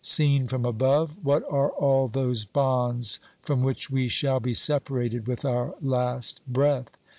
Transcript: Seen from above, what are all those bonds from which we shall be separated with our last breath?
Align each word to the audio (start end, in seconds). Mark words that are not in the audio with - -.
Seen 0.03 0.47
from 0.47 0.65
above, 0.65 1.23
what 1.23 1.43
are 1.47 1.69
all 1.69 2.07
those 2.07 2.43
bonds 2.43 3.19
from 3.43 3.61
which 3.61 3.91
we 3.91 4.07
shall 4.07 4.39
be 4.39 4.55
separated 4.55 5.27
with 5.27 5.45
our 5.45 5.75
last 5.79 6.41
breath? 6.47 6.89